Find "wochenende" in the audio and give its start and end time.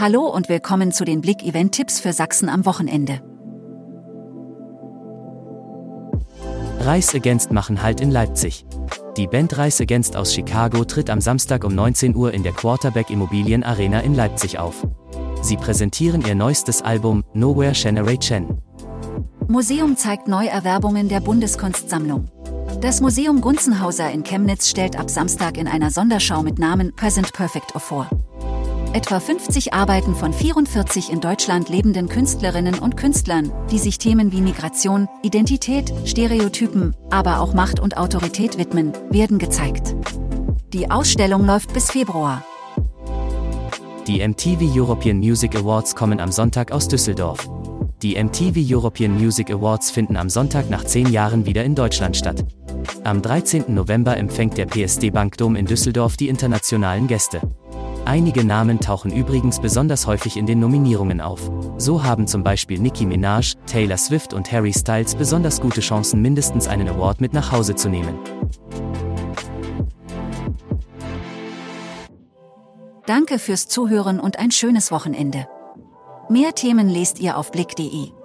2.66-3.20, 74.90-75.46